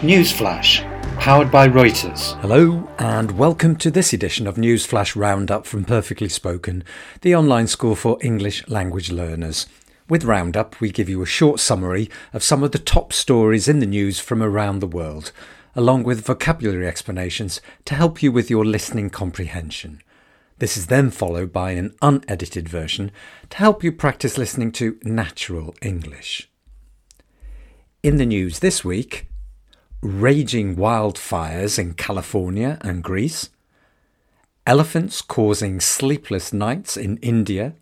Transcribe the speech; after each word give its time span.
Newsflash, 0.00 0.80
powered 1.18 1.50
by 1.50 1.68
Reuters. 1.68 2.34
Hello, 2.40 2.88
and 2.98 3.32
welcome 3.32 3.76
to 3.76 3.90
this 3.90 4.14
edition 4.14 4.46
of 4.46 4.56
Newsflash 4.56 5.14
Roundup 5.14 5.66
from 5.66 5.84
Perfectly 5.84 6.30
Spoken, 6.30 6.82
the 7.20 7.36
online 7.36 7.66
school 7.66 7.94
for 7.94 8.16
English 8.22 8.66
language 8.66 9.12
learners. 9.12 9.66
With 10.08 10.24
Roundup, 10.24 10.80
we 10.80 10.90
give 10.90 11.10
you 11.10 11.20
a 11.20 11.26
short 11.26 11.60
summary 11.60 12.08
of 12.32 12.42
some 12.42 12.62
of 12.62 12.72
the 12.72 12.78
top 12.78 13.12
stories 13.12 13.68
in 13.68 13.80
the 13.80 13.84
news 13.84 14.18
from 14.18 14.42
around 14.42 14.78
the 14.78 14.86
world, 14.86 15.32
along 15.76 16.04
with 16.04 16.24
vocabulary 16.24 16.88
explanations 16.88 17.60
to 17.84 17.94
help 17.94 18.22
you 18.22 18.32
with 18.32 18.48
your 18.48 18.64
listening 18.64 19.10
comprehension. 19.10 20.00
This 20.60 20.78
is 20.78 20.86
then 20.86 21.10
followed 21.10 21.52
by 21.52 21.72
an 21.72 21.94
unedited 22.00 22.70
version 22.70 23.10
to 23.50 23.58
help 23.58 23.84
you 23.84 23.92
practice 23.92 24.38
listening 24.38 24.72
to 24.72 24.98
natural 25.02 25.74
English. 25.82 26.48
In 28.02 28.16
the 28.16 28.24
news 28.24 28.60
this 28.60 28.82
week, 28.82 29.26
raging 30.02 30.76
wildfires 30.76 31.78
in 31.78 31.94
California 31.94 32.78
and 32.80 33.04
Greece, 33.04 33.50
elephants 34.66 35.20
causing 35.20 35.80
sleepless 35.80 36.52
nights 36.52 36.96
in 36.96 37.18
India, 37.18 37.74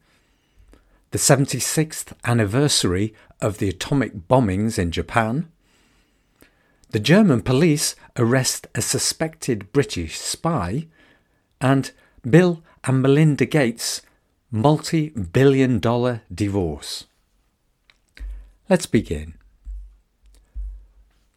the 1.11 1.19
76th 1.19 2.13
anniversary 2.25 3.15
of 3.41 3.59
the 3.59 3.69
atomic 3.69 4.29
bombings 4.29 4.79
in 4.79 4.91
Japan, 4.91 5.49
the 6.91 7.01
German 7.01 7.43
police 7.43 7.95
arrest 8.17 8.67
a 8.75 8.81
suspected 8.81 9.73
British 9.73 10.19
spy, 10.19 10.87
and 11.61 11.93
Bill 12.29 12.63
and 12.85 13.03
Melinda 13.03 13.45
Gates' 13.45 14.03
multi 14.51 15.11
billion 15.11 15.79
dollar 15.79 16.23
divorce. 16.35 17.05
Let's 18.69 18.87
begin 18.87 19.38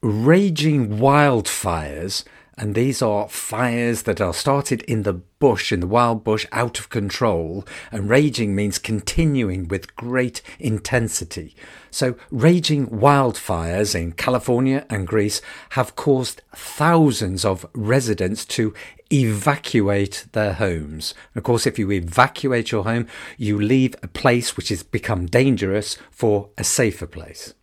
raging 0.02 0.98
wildfires, 0.98 2.24
and 2.58 2.76
these 2.76 3.02
are 3.02 3.30
fires 3.30 4.04
that 4.04 4.20
are 4.20 4.34
started 4.34 4.82
in 4.84 5.04
the 5.04 5.14
bush, 5.14 5.72
in 5.72 5.80
the 5.80 5.88
wild 5.88 6.24
bush, 6.24 6.46
out 6.52 6.80
of 6.80 6.90
control. 6.90 7.66
And 7.92 8.10
raging 8.10 8.56
means 8.56 8.78
continuing 8.78 9.68
with 9.68 9.96
great 9.96 10.42
intensity. 10.60 11.56
So, 11.90 12.16
raging 12.30 12.88
wildfires 12.88 13.96
in 13.96 14.12
California 14.12 14.86
and 14.90 15.08
Greece 15.08 15.42
have 15.72 15.96
caused 15.96 16.42
thousands 16.56 17.46
of 17.46 17.66
residents 17.74 18.46
to 18.46 18.74
evacuate 19.12 20.28
their 20.34 20.54
homes. 20.54 21.14
Of 21.36 21.44
course, 21.44 21.66
if 21.66 21.80
you 21.80 21.92
evacuate 21.92 22.72
your 22.72 22.84
home, 22.84 23.08
you 23.38 23.60
leave 23.60 23.96
a 24.04 24.08
place 24.08 24.56
which 24.56 24.70
has 24.70 24.84
become 24.84 25.26
dangerous 25.26 25.98
for 26.12 26.50
a 26.58 26.64
safer 26.64 27.08
place. 27.08 27.54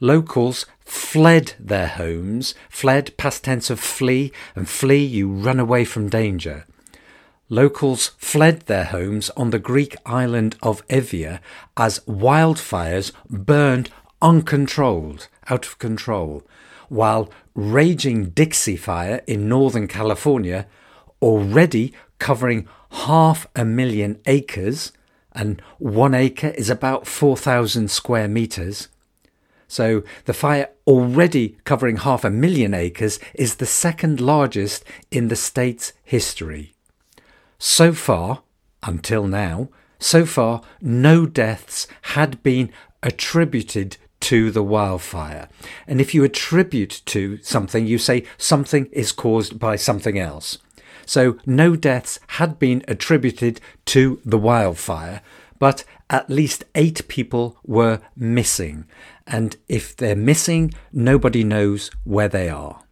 Locals 0.00 0.66
fled 0.80 1.54
their 1.58 1.88
homes, 1.88 2.54
fled 2.68 3.16
past 3.16 3.44
tense 3.44 3.70
of 3.70 3.80
flee, 3.80 4.30
and 4.54 4.68
flee 4.68 5.04
you 5.04 5.28
run 5.28 5.58
away 5.58 5.84
from 5.84 6.08
danger. 6.08 6.66
Locals 7.48 8.08
fled 8.18 8.62
their 8.62 8.84
homes 8.84 9.30
on 9.30 9.50
the 9.50 9.58
Greek 9.58 9.96
island 10.04 10.56
of 10.62 10.86
Evia 10.88 11.40
as 11.76 12.00
wildfires 12.00 13.12
burned 13.30 13.88
uncontrolled, 14.20 15.28
out 15.48 15.64
of 15.64 15.78
control, 15.78 16.42
while 16.88 17.30
raging 17.54 18.30
Dixie 18.30 18.76
Fire 18.76 19.22
in 19.26 19.48
Northern 19.48 19.86
California, 19.86 20.66
already 21.22 21.94
covering 22.18 22.68
half 22.90 23.46
a 23.54 23.64
million 23.64 24.20
acres, 24.26 24.92
and 25.32 25.62
one 25.78 26.14
acre 26.14 26.48
is 26.48 26.68
about 26.68 27.06
4,000 27.06 27.90
square 27.90 28.28
metres, 28.28 28.88
so 29.68 30.02
the 30.24 30.34
fire, 30.34 30.70
already 30.86 31.56
covering 31.64 31.98
half 31.98 32.24
a 32.24 32.30
million 32.30 32.74
acres, 32.74 33.18
is 33.34 33.56
the 33.56 33.66
second 33.66 34.20
largest 34.20 34.84
in 35.10 35.28
the 35.28 35.36
state's 35.36 35.92
history. 36.04 36.74
So 37.58 37.92
far, 37.92 38.42
until 38.82 39.26
now, 39.26 39.68
so 39.98 40.26
far, 40.26 40.62
no 40.80 41.26
deaths 41.26 41.86
had 42.02 42.42
been 42.42 42.70
attributed 43.02 43.96
to 44.20 44.50
the 44.50 44.62
wildfire. 44.62 45.48
And 45.86 46.00
if 46.00 46.14
you 46.14 46.24
attribute 46.24 47.02
to 47.06 47.38
something, 47.42 47.86
you 47.86 47.98
say 47.98 48.24
something 48.38 48.86
is 48.92 49.12
caused 49.12 49.58
by 49.58 49.76
something 49.76 50.18
else. 50.18 50.58
So 51.06 51.38
no 51.46 51.76
deaths 51.76 52.18
had 52.28 52.58
been 52.58 52.84
attributed 52.88 53.60
to 53.86 54.20
the 54.24 54.38
wildfire, 54.38 55.22
but 55.58 55.84
at 56.10 56.30
least 56.30 56.64
eight 56.74 57.06
people 57.08 57.58
were 57.64 58.00
missing. 58.16 58.86
And 59.26 59.56
if 59.68 59.96
they're 59.96 60.16
missing, 60.16 60.72
nobody 60.92 61.42
knows 61.42 61.90
where 62.04 62.28
they 62.28 62.48
are. 62.48 62.82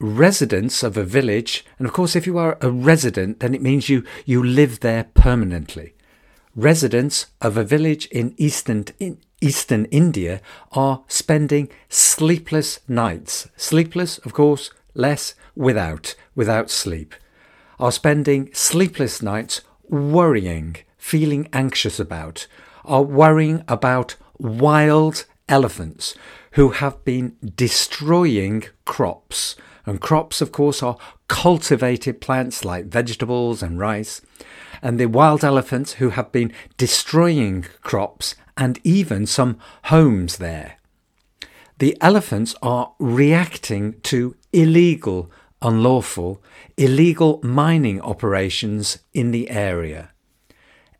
Residents 0.00 0.82
of 0.82 0.96
a 0.96 1.04
village, 1.04 1.64
and 1.78 1.86
of 1.86 1.92
course, 1.92 2.16
if 2.16 2.26
you 2.26 2.38
are 2.38 2.58
a 2.60 2.70
resident, 2.70 3.40
then 3.40 3.54
it 3.54 3.62
means 3.62 3.88
you, 3.88 4.02
you 4.24 4.42
live 4.42 4.80
there 4.80 5.04
permanently. 5.14 5.94
Residents 6.56 7.26
of 7.40 7.56
a 7.56 7.64
village 7.64 8.06
in 8.06 8.34
eastern, 8.36 8.86
in 8.98 9.18
eastern 9.40 9.84
India 9.86 10.40
are 10.72 11.04
spending 11.06 11.68
sleepless 11.88 12.80
nights. 12.88 13.48
Sleepless, 13.56 14.18
of 14.18 14.32
course, 14.32 14.70
less 14.94 15.34
without, 15.54 16.14
without 16.34 16.70
sleep. 16.70 17.14
Are 17.78 17.92
spending 17.92 18.50
sleepless 18.52 19.22
nights 19.22 19.60
worrying, 19.88 20.76
feeling 20.98 21.48
anxious 21.52 22.00
about, 22.00 22.46
are 22.84 23.02
worrying 23.02 23.64
about 23.68 24.16
wild 24.38 25.24
elephants 25.48 26.14
who 26.52 26.70
have 26.70 27.04
been 27.04 27.36
destroying 27.54 28.64
crops. 28.84 29.56
And 29.86 30.00
crops, 30.00 30.40
of 30.40 30.52
course, 30.52 30.82
are 30.82 30.98
cultivated 31.28 32.20
plants 32.20 32.64
like 32.64 32.86
vegetables 32.86 33.62
and 33.62 33.78
rice. 33.78 34.20
And 34.82 34.98
the 34.98 35.06
wild 35.06 35.44
elephants 35.44 35.94
who 35.94 36.10
have 36.10 36.32
been 36.32 36.52
destroying 36.76 37.66
crops 37.82 38.34
and 38.56 38.78
even 38.84 39.26
some 39.26 39.58
homes 39.84 40.36
there. 40.36 40.76
The 41.78 41.96
elephants 42.00 42.54
are 42.62 42.92
reacting 42.98 44.00
to 44.02 44.36
illegal, 44.52 45.30
unlawful, 45.62 46.42
illegal 46.76 47.40
mining 47.42 48.00
operations 48.02 48.98
in 49.14 49.30
the 49.30 49.48
area. 49.50 50.10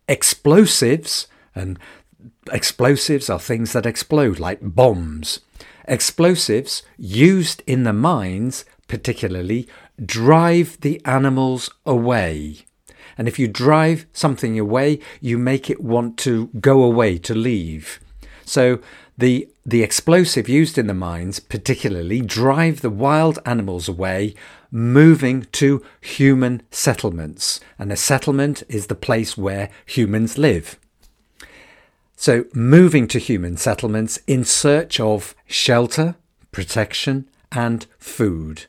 Explosives 0.08 1.26
and 1.54 1.78
explosives 2.52 3.30
are 3.30 3.40
things 3.40 3.72
that 3.72 3.86
explode, 3.86 4.38
like 4.38 4.58
bombs. 4.62 5.40
Explosives 5.86 6.82
used 6.96 7.62
in 7.66 7.84
the 7.84 7.92
mines, 7.92 8.64
particularly, 8.88 9.68
drive 10.04 10.80
the 10.80 11.00
animals 11.04 11.70
away. 11.84 12.58
And 13.18 13.28
if 13.28 13.38
you 13.38 13.48
drive 13.48 14.06
something 14.12 14.58
away, 14.58 15.00
you 15.20 15.36
make 15.36 15.68
it 15.68 15.80
want 15.80 16.16
to 16.18 16.48
go 16.60 16.82
away, 16.82 17.18
to 17.18 17.34
leave. 17.34 18.00
So 18.44 18.80
the 19.16 19.48
the 19.66 19.82
explosive 19.82 20.48
used 20.48 20.78
in 20.78 20.86
the 20.86 20.94
mines 20.94 21.38
particularly 21.38 22.22
drive 22.22 22.80
the 22.80 22.90
wild 22.90 23.38
animals 23.44 23.86
away 23.88 24.34
moving 24.70 25.42
to 25.52 25.84
human 26.00 26.62
settlements 26.70 27.60
and 27.78 27.92
a 27.92 27.96
settlement 27.96 28.62
is 28.68 28.86
the 28.86 28.94
place 28.94 29.36
where 29.36 29.68
humans 29.84 30.38
live 30.38 30.80
so, 32.20 32.44
moving 32.52 33.08
to 33.08 33.18
human 33.18 33.56
settlements 33.56 34.18
in 34.26 34.44
search 34.44 35.00
of 35.00 35.34
shelter, 35.46 36.16
protection, 36.52 37.26
and 37.50 37.86
food, 37.98 38.66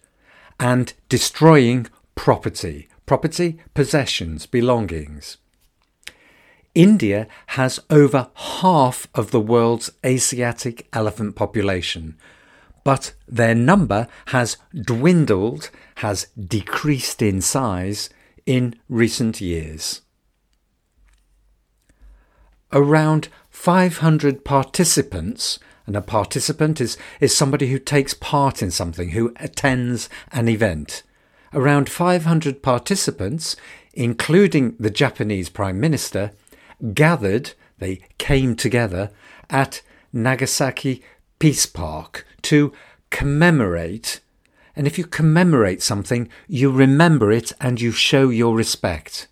and 0.58 0.94
destroying 1.10 1.88
property, 2.16 2.88
property, 3.06 3.60
possessions, 3.74 4.46
belongings. 4.46 5.36
India 6.74 7.28
has 7.48 7.78
over 7.90 8.30
half 8.36 9.10
of 9.14 9.32
the 9.32 9.42
world's 9.42 9.92
Asiatic 10.06 10.88
elephant 10.94 11.36
population, 11.36 12.16
but 12.86 13.14
their 13.28 13.54
number 13.54 14.08
has 14.28 14.56
dwindled, 14.74 15.70
has 15.96 16.28
decreased 16.40 17.22
in 17.22 17.42
size 17.42 18.10
in 18.46 18.76
recent 18.88 19.42
years. 19.42 20.04
Around 22.74 23.28
500 23.62 24.44
participants, 24.44 25.60
and 25.86 25.96
a 25.96 26.02
participant 26.02 26.82
is, 26.82 26.98
is 27.20 27.38
somebody 27.38 27.68
who 27.68 27.78
takes 27.78 28.16
part 28.16 28.64
in 28.64 28.72
something, 28.72 29.12
who 29.12 29.36
attends 29.36 30.10
an 30.32 30.50
event. 30.50 31.04
Around 31.54 31.88
500 31.88 32.64
participants, 32.64 33.56
including 33.94 34.76
the 34.80 34.90
Japanese 34.90 35.50
Prime 35.50 35.80
Minister, 35.80 36.32
gathered, 36.96 37.52
they 37.78 38.02
came 38.18 38.56
together 38.56 39.12
at 39.48 39.84
Nagasaki 40.12 41.04
Peace 41.38 41.68
Park 41.68 42.26
to 42.42 42.74
commemorate. 43.12 44.22
And 44.76 44.88
if 44.88 44.98
you 44.98 45.06
commemorate 45.06 45.84
something, 45.84 46.30
you 46.48 46.72
remember 46.72 47.32
it 47.32 47.52
and 47.62 47.80
you 47.80 47.92
show 47.92 48.30
your 48.30 48.56
respect. 48.56 49.28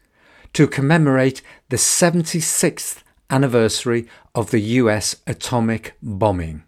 To 0.54 0.68
commemorate 0.68 1.42
the 1.70 1.78
76th 1.78 3.02
anniversary 3.30 4.08
of 4.34 4.52
the 4.52 4.60
US 4.60 5.16
atomic 5.28 5.96
bombing. 6.02 6.64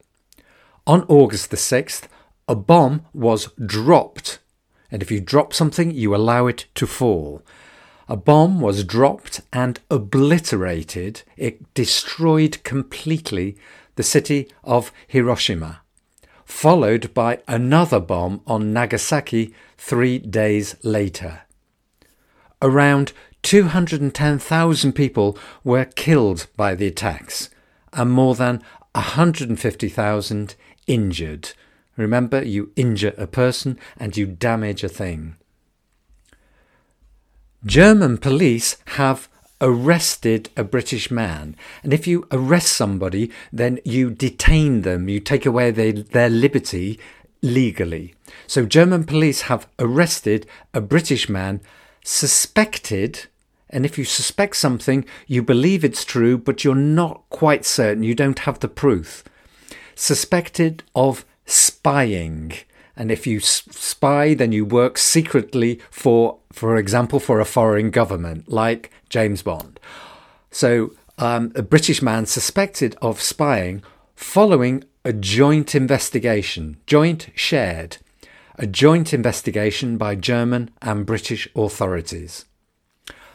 On 0.87 1.03
August 1.07 1.51
the 1.51 1.57
6th, 1.57 2.07
a 2.47 2.55
bomb 2.55 3.05
was 3.13 3.49
dropped. 3.65 4.39
And 4.89 5.01
if 5.01 5.11
you 5.11 5.21
drop 5.21 5.53
something, 5.53 5.91
you 5.91 6.15
allow 6.15 6.47
it 6.47 6.65
to 6.75 6.85
fall. 6.87 7.43
A 8.09 8.17
bomb 8.17 8.59
was 8.59 8.83
dropped 8.83 9.39
and 9.53 9.79
obliterated, 9.89 11.21
it 11.37 11.73
destroyed 11.73 12.61
completely 12.63 13.55
the 13.95 14.03
city 14.03 14.49
of 14.65 14.91
Hiroshima, 15.07 15.81
followed 16.43 17.13
by 17.13 17.39
another 17.47 18.01
bomb 18.01 18.41
on 18.45 18.73
Nagasaki 18.73 19.53
three 19.77 20.17
days 20.17 20.75
later. 20.83 21.43
Around 22.61 23.13
210,000 23.43 24.93
people 24.93 25.37
were 25.63 25.85
killed 25.85 26.47
by 26.55 26.75
the 26.75 26.87
attacks 26.87 27.49
and 27.93 28.11
more 28.11 28.35
than 28.35 28.61
150,000 28.93 30.55
injured. 30.87 31.51
Remember, 31.97 32.43
you 32.43 32.71
injure 32.75 33.13
a 33.17 33.27
person 33.27 33.79
and 33.97 34.15
you 34.15 34.25
damage 34.25 34.83
a 34.83 34.89
thing. 34.89 35.35
German 37.65 38.17
police 38.17 38.77
have 38.97 39.29
arrested 39.61 40.49
a 40.57 40.63
British 40.63 41.11
man. 41.11 41.55
And 41.83 41.93
if 41.93 42.07
you 42.07 42.27
arrest 42.31 42.73
somebody, 42.73 43.31
then 43.53 43.79
you 43.85 44.09
detain 44.09 44.81
them, 44.81 45.07
you 45.07 45.19
take 45.19 45.45
away 45.45 45.69
their, 45.69 45.93
their 45.93 46.29
liberty 46.29 46.99
legally. 47.43 48.15
So 48.47 48.65
German 48.65 49.03
police 49.03 49.41
have 49.41 49.67
arrested 49.77 50.47
a 50.73 50.81
British 50.81 51.29
man 51.29 51.61
suspected. 52.03 53.27
And 53.69 53.85
if 53.85 53.97
you 53.97 54.03
suspect 54.03 54.57
something, 54.57 55.05
you 55.27 55.41
believe 55.41 55.83
it's 55.83 56.03
true, 56.03 56.37
but 56.37 56.63
you're 56.63 56.75
not 56.75 57.23
quite 57.29 57.65
certain, 57.65 58.03
you 58.03 58.15
don't 58.15 58.39
have 58.39 58.59
the 58.59 58.67
proof. 58.67 59.23
Suspected 59.95 60.83
of 60.95 61.25
spying. 61.45 62.53
And 62.95 63.11
if 63.11 63.25
you 63.25 63.39
spy, 63.39 64.33
then 64.33 64.51
you 64.51 64.65
work 64.65 64.97
secretly 64.97 65.79
for, 65.89 66.39
for 66.51 66.75
example, 66.75 67.19
for 67.19 67.39
a 67.39 67.45
foreign 67.45 67.89
government, 67.89 68.49
like 68.49 68.91
James 69.09 69.41
Bond. 69.41 69.79
So, 70.51 70.93
um, 71.17 71.51
a 71.55 71.61
British 71.61 72.01
man 72.01 72.25
suspected 72.25 72.95
of 73.01 73.21
spying 73.21 73.83
following 74.15 74.83
a 75.03 75.13
joint 75.13 75.73
investigation, 75.73 76.77
joint 76.85 77.29
shared, 77.35 77.97
a 78.57 78.67
joint 78.67 79.13
investigation 79.13 79.97
by 79.97 80.15
German 80.15 80.69
and 80.81 81.05
British 81.05 81.47
authorities. 81.55 82.45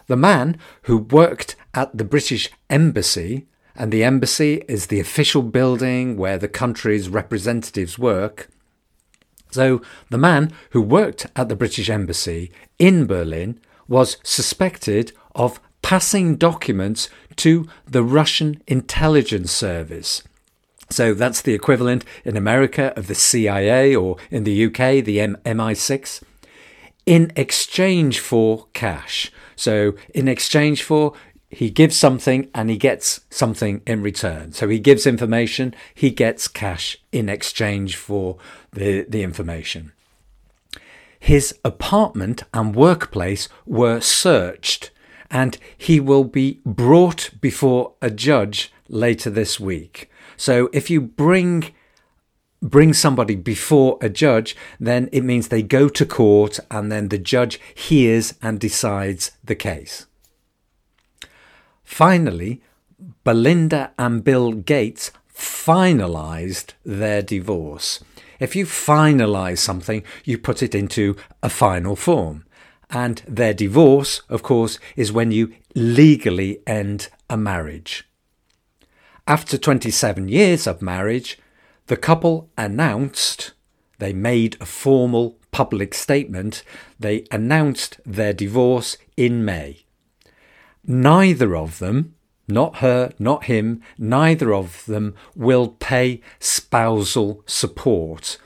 The 0.06 0.16
man 0.16 0.58
who 0.82 0.98
worked 0.98 1.56
at 1.74 1.96
the 1.96 2.04
British 2.04 2.50
Embassy, 2.70 3.46
and 3.74 3.92
the 3.92 4.04
embassy 4.04 4.62
is 4.68 4.86
the 4.86 5.00
official 5.00 5.42
building 5.42 6.16
where 6.16 6.38
the 6.38 6.48
country's 6.48 7.08
representatives 7.08 7.98
work, 7.98 8.48
so 9.50 9.80
the 10.10 10.18
man 10.18 10.52
who 10.70 10.82
worked 10.82 11.26
at 11.34 11.48
the 11.48 11.56
British 11.56 11.88
Embassy 11.88 12.52
in 12.78 13.06
Berlin 13.06 13.58
was 13.88 14.18
suspected 14.22 15.12
of 15.34 15.60
passing 15.82 16.36
documents 16.36 17.08
to 17.36 17.68
the 17.86 18.02
Russian 18.02 18.62
intelligence 18.66 19.52
service. 19.52 20.22
So 20.90 21.14
that's 21.14 21.42
the 21.42 21.54
equivalent 21.54 22.04
in 22.24 22.36
America 22.36 22.92
of 22.96 23.06
the 23.06 23.14
CIA 23.14 23.94
or 23.94 24.16
in 24.30 24.44
the 24.44 24.66
UK, 24.66 25.04
the 25.04 25.20
M- 25.20 25.36
MI6, 25.44 26.22
in 27.04 27.32
exchange 27.36 28.20
for 28.20 28.66
cash. 28.72 29.32
So, 29.56 29.94
in 30.14 30.28
exchange 30.28 30.82
for 30.82 31.14
he 31.48 31.70
gives 31.70 31.96
something 31.96 32.50
and 32.54 32.68
he 32.68 32.76
gets 32.76 33.20
something 33.30 33.80
in 33.86 34.02
return. 34.02 34.52
So 34.52 34.68
he 34.68 34.78
gives 34.78 35.06
information, 35.06 35.74
he 35.94 36.10
gets 36.10 36.48
cash 36.48 36.98
in 37.12 37.28
exchange 37.28 37.96
for 37.96 38.36
the, 38.72 39.06
the 39.08 39.22
information. 39.22 39.92
His 41.18 41.58
apartment 41.64 42.42
and 42.52 42.76
workplace 42.76 43.48
were 43.64 44.00
searched, 44.00 44.90
and 45.30 45.56
he 45.76 45.98
will 45.98 46.24
be 46.24 46.60
brought 46.64 47.30
before 47.40 47.94
a 48.02 48.10
judge 48.10 48.72
later 48.88 49.30
this 49.30 49.58
week. 49.58 50.10
So 50.36 50.68
if 50.72 50.90
you 50.90 51.00
bring 51.00 51.72
bring 52.62 52.92
somebody 52.92 53.36
before 53.36 53.98
a 54.00 54.08
judge, 54.08 54.56
then 54.80 55.08
it 55.12 55.22
means 55.22 55.48
they 55.48 55.62
go 55.62 55.88
to 55.88 56.06
court 56.06 56.58
and 56.70 56.90
then 56.90 57.08
the 57.08 57.18
judge 57.18 57.60
hears 57.74 58.34
and 58.42 58.58
decides 58.58 59.32
the 59.44 59.54
case. 59.54 60.06
Finally, 61.84 62.60
Melinda 63.24 63.92
and 63.98 64.24
Bill 64.24 64.52
Gates 64.52 65.12
finalized 65.32 66.72
their 66.84 67.22
divorce. 67.22 68.02
If 68.40 68.56
you 68.56 68.66
finalize 68.66 69.58
something, 69.58 70.02
you 70.24 70.38
put 70.38 70.62
it 70.62 70.74
into 70.74 71.16
a 71.42 71.48
final 71.48 71.94
form. 71.94 72.44
And 72.90 73.22
their 73.26 73.54
divorce, 73.54 74.22
of 74.28 74.42
course, 74.42 74.78
is 74.94 75.12
when 75.12 75.30
you 75.30 75.52
legally 75.74 76.60
end 76.66 77.08
a 77.28 77.36
marriage. 77.36 78.08
After 79.28 79.58
27 79.58 80.28
years 80.28 80.68
of 80.68 80.80
marriage, 80.80 81.36
the 81.88 81.96
couple 81.96 82.48
announced, 82.56 83.54
they 83.98 84.12
made 84.12 84.56
a 84.60 84.66
formal 84.66 85.36
public 85.50 85.94
statement, 85.94 86.62
they 87.00 87.24
announced 87.32 87.98
their 88.06 88.32
divorce 88.32 88.96
in 89.16 89.44
May. 89.44 89.84
Neither 90.84 91.56
of 91.56 91.80
them, 91.80 92.14
not 92.46 92.76
her, 92.76 93.12
not 93.18 93.46
him, 93.46 93.82
neither 93.98 94.54
of 94.54 94.86
them 94.86 95.16
will 95.34 95.68
pay 95.70 96.20
spousal 96.38 97.42
support. 97.46 98.38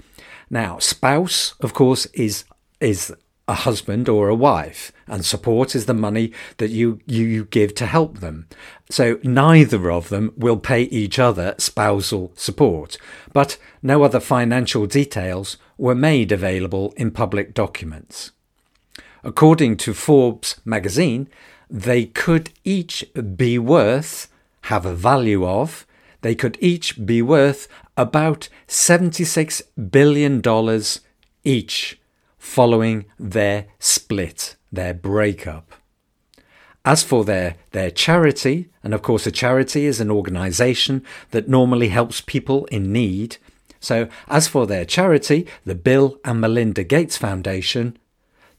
Now, 0.48 0.78
spouse, 0.78 1.54
of 1.60 1.74
course, 1.74 2.06
is 2.06 2.44
is 2.80 3.14
a 3.50 3.54
husband 3.54 4.08
or 4.08 4.28
a 4.28 4.34
wife, 4.34 4.92
and 5.08 5.26
support 5.26 5.74
is 5.74 5.86
the 5.86 5.92
money 5.92 6.32
that 6.58 6.70
you, 6.70 7.00
you, 7.04 7.24
you 7.24 7.44
give 7.44 7.74
to 7.74 7.84
help 7.84 8.20
them. 8.20 8.46
So 8.88 9.18
neither 9.24 9.90
of 9.90 10.08
them 10.08 10.32
will 10.36 10.56
pay 10.56 10.82
each 10.84 11.18
other 11.18 11.56
spousal 11.58 12.30
support, 12.36 12.96
but 13.32 13.58
no 13.82 14.04
other 14.04 14.20
financial 14.20 14.86
details 14.86 15.56
were 15.76 15.96
made 15.96 16.30
available 16.30 16.94
in 16.96 17.10
public 17.10 17.52
documents. 17.52 18.30
According 19.24 19.78
to 19.78 19.94
Forbes 19.94 20.60
magazine, 20.64 21.28
they 21.68 22.04
could 22.04 22.50
each 22.62 23.04
be 23.36 23.58
worth, 23.58 24.28
have 24.62 24.86
a 24.86 24.94
value 24.94 25.44
of, 25.44 25.86
they 26.20 26.36
could 26.36 26.56
each 26.60 27.04
be 27.04 27.20
worth 27.20 27.66
about 27.96 28.48
$76 28.68 29.62
billion 29.90 30.40
each 31.42 31.99
following 32.50 33.04
their 33.16 33.64
split, 33.78 34.56
their 34.72 34.92
breakup. 34.92 35.72
As 36.84 37.04
for 37.04 37.24
their, 37.24 37.54
their 37.70 37.92
charity, 37.92 38.68
and 38.82 38.92
of 38.92 39.02
course, 39.02 39.24
a 39.24 39.30
charity 39.30 39.86
is 39.86 40.00
an 40.00 40.10
organization 40.10 41.04
that 41.30 41.48
normally 41.48 41.90
helps 41.90 42.20
people 42.20 42.64
in 42.66 42.92
need. 42.92 43.36
So, 43.78 44.08
as 44.26 44.48
for 44.48 44.66
their 44.66 44.84
charity, 44.84 45.46
the 45.64 45.76
Bill 45.76 46.18
and 46.24 46.40
Melinda 46.40 46.82
Gates 46.82 47.16
Foundation, 47.16 47.96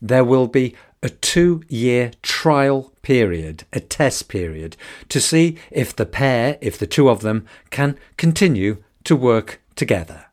there 0.01 0.24
will 0.24 0.48
be 0.48 0.74
a 1.03 1.10
two 1.10 1.62
year 1.67 2.12
trial 2.21 2.93
period, 3.01 3.65
a 3.74 3.81
test 3.81 4.29
period, 4.29 4.77
to 5.10 5.19
see 5.19 5.57
if 5.69 5.93
the 5.93 6.05
pair, 6.05 6.57
if 6.62 6.79
the 6.79 6.88
two 6.88 7.10
of 7.10 7.19
them, 7.19 7.45
can 7.71 7.98
continue 8.15 8.81
to 9.03 9.17
work 9.17 9.60
together. 9.75 10.27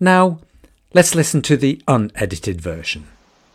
Now, 0.00 0.40
let's 0.96 1.14
listen 1.14 1.42
to 1.42 1.58
the 1.58 1.78
unedited 1.86 2.58
version. 2.58 3.06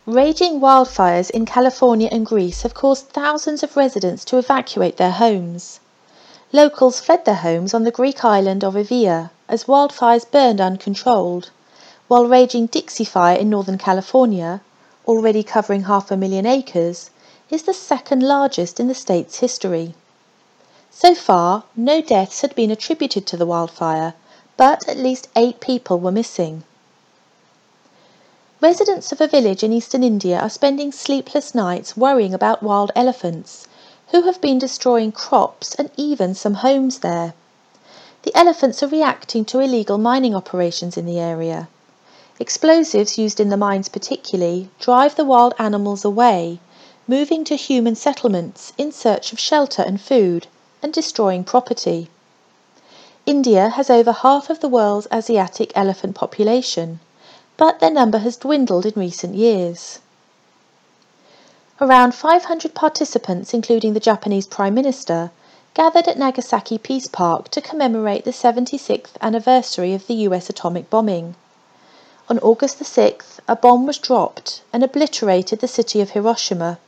Raging 0.06 0.60
wildfires 0.60 1.32
in 1.32 1.44
California 1.44 2.08
and 2.12 2.24
Greece 2.24 2.62
have 2.62 2.76
caused 2.76 3.08
thousands 3.08 3.64
of 3.64 3.76
residents 3.76 4.24
to 4.26 4.38
evacuate 4.38 4.98
their 4.98 5.10
homes. 5.10 5.80
Locals 6.52 7.00
fled 7.00 7.26
their 7.26 7.42
homes 7.42 7.74
on 7.74 7.82
the 7.82 7.90
Greek 7.90 8.24
island 8.24 8.64
of 8.64 8.76
Evia 8.76 9.32
as 9.50 9.64
wildfires 9.64 10.30
burned 10.30 10.62
uncontrolled, 10.62 11.50
while 12.08 12.28
raging 12.28 12.68
Dixie 12.68 13.04
Fire 13.04 13.40
in 13.40 13.50
Northern 13.50 13.80
California 13.80 14.62
already 15.08 15.42
covering 15.42 15.86
half 15.86 16.12
a 16.12 16.16
million 16.16 16.46
acres, 16.46 17.10
is 17.50 17.64
the 17.64 17.74
second 17.74 18.22
largest 18.22 18.80
in 18.80 18.88
the 18.88 18.94
state's 18.94 19.40
history. 19.40 19.96
So 20.92 21.16
far, 21.16 21.64
no 21.76 22.04
deaths 22.04 22.42
had 22.42 22.54
been 22.54 22.70
attributed 22.70 23.26
to 23.26 23.36
the 23.36 23.48
wildfire, 23.48 24.14
but 24.58 24.88
at 24.88 24.98
least 24.98 25.28
eight 25.36 25.60
people 25.60 26.00
were 26.00 26.12
missing. 26.12 26.64
Residents 28.62 29.12
of 29.12 29.20
a 29.20 29.28
village 29.28 29.64
in 29.64 29.74
eastern 29.74 30.04
India 30.04 30.40
are 30.40 30.48
spending 30.48 30.92
sleepless 30.92 31.56
nights 31.56 31.98
worrying 31.98 32.32
about 32.32 32.62
wild 32.62 32.92
elephants, 32.96 33.68
who 34.10 34.22
have 34.22 34.40
been 34.40 34.60
destroying 34.60 35.12
crops 35.12 35.74
and 35.74 35.90
even 35.98 36.36
some 36.36 36.54
homes 36.54 37.00
there. 37.00 37.34
The 38.22 38.32
elephants 38.38 38.84
are 38.84 38.88
reacting 38.88 39.46
to 39.46 39.62
illegal 39.62 39.98
mining 39.98 40.36
operations 40.36 40.96
in 40.96 41.08
the 41.08 41.20
area. 41.20 41.70
Explosives 42.40 43.18
used 43.18 43.40
in 43.40 43.50
the 43.50 43.58
mines 43.58 43.90
particularly 43.90 44.70
drive 44.80 45.16
the 45.16 45.26
wild 45.26 45.56
animals 45.58 46.06
away, 46.06 46.60
moving 47.08 47.44
to 47.46 47.56
human 47.56 47.96
settlements 47.96 48.74
in 48.78 48.92
search 48.92 49.34
of 49.34 49.40
shelter 49.40 49.82
and 49.82 50.00
food, 50.00 50.46
and 50.84 50.94
destroying 50.94 51.44
property. 51.44 52.12
India 53.26 53.70
has 53.70 53.90
over 53.90 54.12
half 54.12 54.52
of 54.52 54.60
the 54.60 54.70
world's 54.70 55.08
Asiatic 55.12 55.72
elephant 55.74 56.14
population, 56.14 57.00
but 57.62 57.80
their 57.80 57.92
number 57.92 58.18
has 58.18 58.38
dwindled 58.38 58.88
in 58.88 58.94
recent 58.96 59.36
years. 59.36 60.00
Around 61.80 62.16
500 62.16 62.74
participants, 62.74 63.54
including 63.54 63.94
the 63.94 64.00
Japanese 64.00 64.48
Prime 64.48 64.74
Minister, 64.74 65.30
gathered 65.76 66.08
at 66.08 66.18
Nagasaki 66.18 66.80
Peace 66.80 67.08
Park 67.08 67.50
to 67.50 67.62
commemorate 67.62 68.26
the 68.26 68.32
76th 68.32 69.12
anniversary 69.22 69.94
of 69.94 70.08
the 70.08 70.16
US 70.26 70.50
atomic 70.50 70.90
bombing. 70.90 71.36
On 72.30 72.40
August 72.40 72.80
the 72.80 72.84
6th, 72.84 73.38
a 73.48 73.56
bomb 73.56 73.86
was 73.86 74.00
dropped 74.00 74.64
and 74.74 74.82
obliterated 74.84 75.60
the 75.60 75.68
city 75.68 76.02
of 76.02 76.10
Hiroshima, 76.10 76.80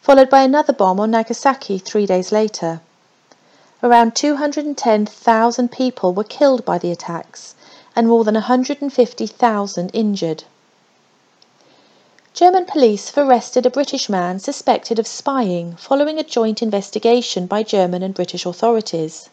followed 0.00 0.30
by 0.30 0.40
another 0.40 0.72
bomb 0.72 0.98
on 0.98 1.10
Nagasaki 1.10 1.76
three 1.76 2.06
days 2.06 2.32
later. 2.32 2.80
Around 3.82 4.16
210,000 4.16 5.70
people 5.70 6.14
were 6.14 6.24
killed 6.24 6.64
by 6.64 6.78
the 6.78 6.90
attacks 6.90 7.54
and 7.96 8.06
more 8.06 8.22
than 8.22 8.34
150,000 8.34 9.90
injured. 9.94 10.44
German 12.34 12.66
police 12.66 13.08
have 13.08 13.26
arrested 13.26 13.64
a 13.64 13.70
British 13.70 14.10
man 14.10 14.38
suspected 14.38 14.98
of 14.98 15.06
spying 15.06 15.74
following 15.76 16.18
a 16.18 16.22
joint 16.22 16.60
investigation 16.60 17.46
by 17.46 17.62
German 17.62 18.02
and 18.02 18.12
British 18.12 18.44
authorities. 18.44 19.30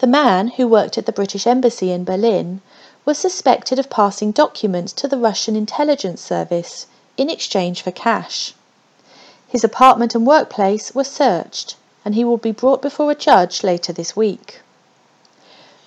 The 0.00 0.08
man, 0.08 0.48
who 0.48 0.66
worked 0.66 0.98
at 0.98 1.06
the 1.06 1.12
British 1.12 1.46
Embassy 1.46 1.92
in 1.92 2.02
Berlin, 2.02 2.60
was 3.04 3.18
suspected 3.18 3.78
of 3.78 3.88
passing 3.88 4.32
documents 4.32 4.92
to 4.94 5.06
the 5.06 5.16
Russian 5.16 5.54
intelligence 5.54 6.20
service 6.20 6.88
in 7.16 7.30
exchange 7.30 7.82
for 7.82 7.92
cash. 7.92 8.54
His 9.46 9.62
apartment 9.62 10.16
and 10.16 10.26
workplace 10.26 10.92
were 10.96 11.04
searched 11.04 11.76
and 12.04 12.16
he 12.16 12.24
will 12.24 12.36
be 12.36 12.50
brought 12.50 12.82
before 12.82 13.12
a 13.12 13.14
judge 13.14 13.62
later 13.62 13.92
this 13.92 14.16
week. 14.16 14.60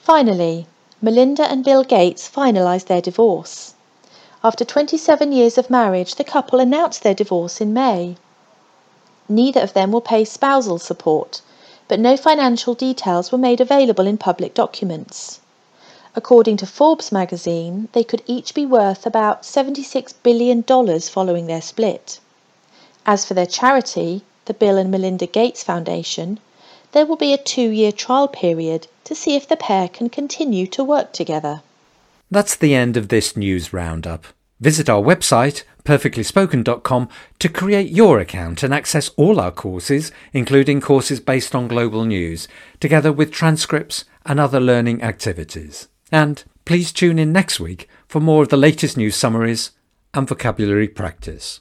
Finally, 0.01 0.67
Melinda 1.01 1.43
and 1.43 1.63
Bill 1.63 1.83
Gates 1.83 2.29
finalised 2.29 2.85
their 2.85 3.01
divorce. 3.01 3.73
After 4.43 4.63
27 4.63 5.31
years 5.33 5.57
of 5.57 5.69
marriage, 5.69 6.15
the 6.15 6.23
couple 6.23 6.59
announced 6.59 7.03
their 7.03 7.13
divorce 7.13 7.59
in 7.59 7.73
May. 7.73 8.15
Neither 9.27 9.59
of 9.59 9.73
them 9.73 9.91
will 9.91 10.01
pay 10.01 10.23
spousal 10.23 10.79
support, 10.79 11.41
but 11.87 11.99
no 11.99 12.15
financial 12.15 12.75
details 12.75 13.31
were 13.31 13.37
made 13.37 13.59
available 13.59 14.07
in 14.07 14.17
public 14.17 14.53
documents. 14.53 15.41
According 16.15 16.55
to 16.57 16.65
Forbes 16.65 17.11
magazine, 17.11 17.89
they 17.91 18.03
could 18.03 18.23
each 18.25 18.53
be 18.53 18.65
worth 18.65 19.05
about 19.05 19.43
$76 19.43 20.13
billion 20.23 20.63
following 20.63 21.47
their 21.47 21.61
split. 21.61 22.19
As 23.05 23.25
for 23.25 23.33
their 23.33 23.45
charity, 23.45 24.23
the 24.45 24.53
Bill 24.53 24.77
and 24.77 24.89
Melinda 24.89 25.27
Gates 25.27 25.61
Foundation, 25.61 26.39
there 26.95 27.05
will 27.05 27.17
be 27.17 27.33
a 27.33 27.37
two 27.37 27.69
year 27.69 27.91
trial 27.91 28.27
period 28.27 28.87
to 29.03 29.13
see 29.13 29.35
if 29.35 29.45
the 29.47 29.57
pair 29.57 29.89
can 29.89 30.09
continue 30.09 30.65
to 30.65 30.81
work 30.81 31.11
together. 31.11 31.61
That's 32.31 32.55
the 32.55 32.73
end 32.73 32.95
of 32.95 33.09
this 33.09 33.35
news 33.35 33.73
roundup. 33.73 34.25
Visit 34.61 34.89
our 34.89 35.01
website, 35.01 35.63
perfectlyspoken.com, 35.83 37.09
to 37.39 37.49
create 37.49 37.91
your 37.91 38.19
account 38.19 38.63
and 38.63 38.73
access 38.73 39.09
all 39.17 39.41
our 39.41 39.51
courses, 39.51 40.13
including 40.31 40.79
courses 40.79 41.19
based 41.19 41.53
on 41.53 41.67
global 41.67 42.05
news, 42.05 42.47
together 42.79 43.11
with 43.11 43.29
transcripts 43.29 44.05
and 44.25 44.39
other 44.39 44.61
learning 44.61 45.03
activities. 45.03 45.89
And 46.13 46.41
please 46.63 46.93
tune 46.93 47.19
in 47.19 47.33
next 47.33 47.59
week 47.59 47.89
for 48.07 48.21
more 48.21 48.43
of 48.43 48.49
the 48.49 48.57
latest 48.57 48.95
news 48.95 49.17
summaries 49.17 49.71
and 50.13 50.25
vocabulary 50.25 50.87
practice. 50.87 51.59